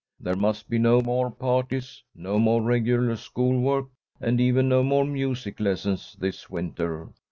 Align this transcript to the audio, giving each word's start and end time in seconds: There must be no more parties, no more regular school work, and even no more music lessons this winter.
There 0.19 0.35
must 0.35 0.67
be 0.67 0.79
no 0.79 0.99
more 1.01 1.29
parties, 1.29 2.01
no 2.15 2.39
more 2.39 2.63
regular 2.63 3.15
school 3.15 3.59
work, 3.61 3.85
and 4.19 4.41
even 4.41 4.67
no 4.67 4.81
more 4.81 5.05
music 5.05 5.59
lessons 5.59 6.15
this 6.17 6.49
winter. 6.49 7.13